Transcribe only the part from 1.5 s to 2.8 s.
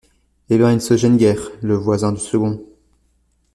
le voisin du second!